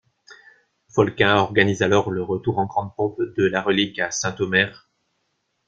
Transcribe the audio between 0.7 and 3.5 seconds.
Folquin organise alors le retour en grande pompe de